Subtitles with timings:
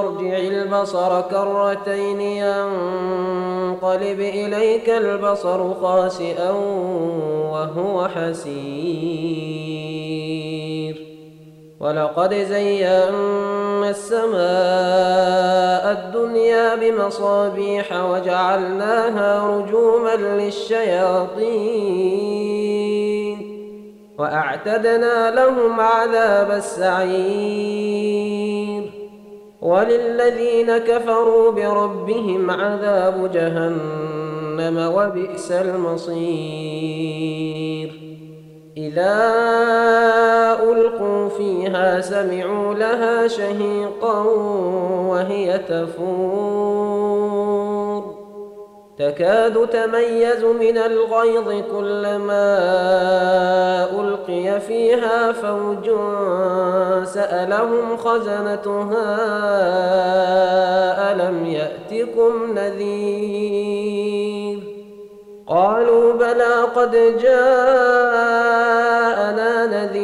[0.00, 6.50] ارجع البصر كرتين ينقلب إليك البصر خاسئا
[7.52, 9.54] وهو حسير.
[11.80, 13.08] ولقد زينا
[13.90, 21.44] السماء الدنيا بمصابيح وجعلناها رجوما للشياطين.
[24.18, 28.53] وأعتدنا لهم عذاب السعير.
[29.64, 36.24] وللذين كفروا بربهم عذاب جهنم وبئس المصير.
[38.76, 39.14] إذا
[40.62, 44.22] ألقوا فيها سمعوا لها شهيقا
[45.08, 47.73] وهي تفور.
[48.98, 52.60] تكاد تميز من الغيظ كلما
[54.00, 55.90] ألقي فيها فوج
[57.04, 59.14] سألهم خزنتها
[61.12, 63.94] ألم يأتكم نذير
[65.46, 66.92] قالوا بلى قد
[67.22, 68.46] جاءنا
[69.66, 70.03] نذير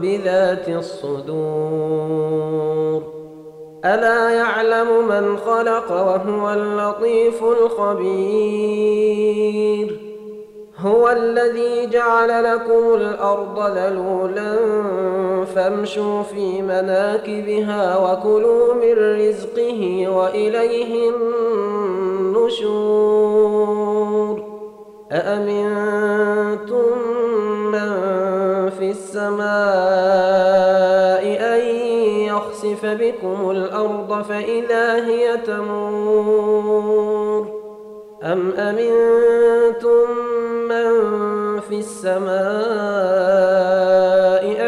[0.00, 1.98] بذات الصدور.
[3.84, 8.78] ألا يعلم من خلق وهو اللطيف الخبير.
[10.78, 14.56] هو الذي جعل لكم الأرض ذلولا
[15.54, 18.92] فامشوا في مناكبها وكلوا من
[19.28, 22.78] رزقه وإليه النشور.
[25.12, 25.97] أأمنتم
[33.08, 36.78] بكم الأرض فإذا هي تمور
[38.22, 40.10] أم أمنتم
[40.68, 40.90] من
[41.60, 42.28] في السماء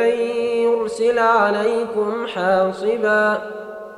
[0.05, 0.11] أن
[0.65, 3.39] يرسل عليكم حاصبا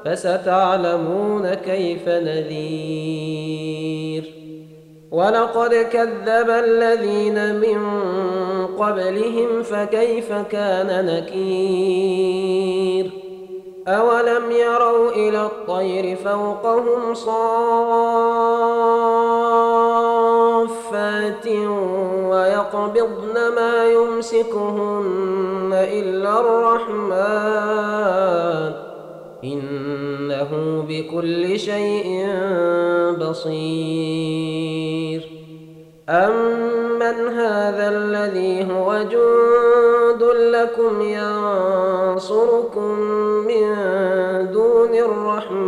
[0.05, 3.23] فستعلمون كيف نذير
[5.11, 8.03] ولقد كذب الذين من
[8.79, 12.73] قبلهم فكيف كان نكير
[14.51, 17.43] يروا إلى الطير فوقهم صافات
[22.31, 27.73] ويقبضن ما يمسكهن إلا الرحمن
[29.45, 32.27] إنه بكل شيء
[33.21, 34.63] بصير
[36.09, 39.92] أمن هذا الذي هو جند
[40.33, 42.91] لكم ينصركم
[43.47, 43.75] من
[44.53, 45.63] دون الرحمن.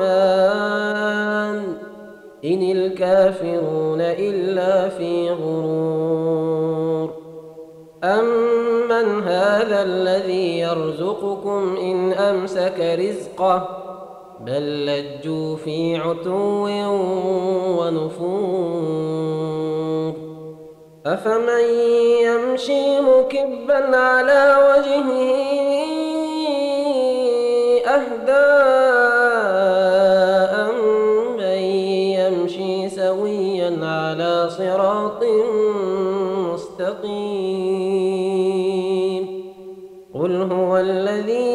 [2.44, 7.10] إن الكافرون إلا في غرور.
[8.04, 13.68] أمن هذا الذي يرزقكم إن أمسك رزقه؟
[14.40, 16.68] بل لجوا في عتو
[17.80, 19.34] ونفور.
[21.06, 21.64] أفمن
[22.24, 25.10] يمشي مكبا على وجهه
[27.86, 28.32] أهدى
[30.64, 31.58] أمن
[32.18, 35.24] يمشي سويا على صراط
[36.52, 37.44] مستقيم
[40.14, 41.54] قل هو الذي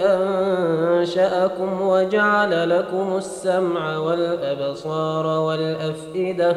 [0.00, 6.56] أنشأكم وجعل لكم السمع والأبصار والأفئدة ۖ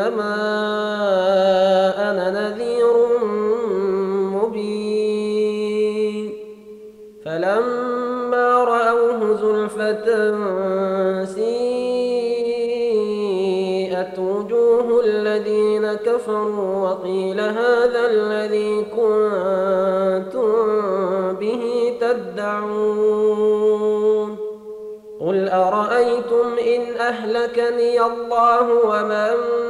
[0.00, 0.34] وإنما
[2.10, 2.94] أنا نذير
[4.36, 6.32] مبين
[7.24, 10.06] فلما رأوه زلفة
[11.24, 11.78] سيئت
[14.18, 20.52] وجوه الذين كفروا وقيل هذا الذي كنتم
[21.32, 23.50] به تدعون
[25.20, 29.69] قل أرأيتم إن أهلكني الله ومن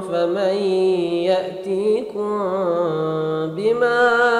[0.00, 0.56] فمن
[1.30, 2.30] يأتيكم
[3.56, 4.35] بما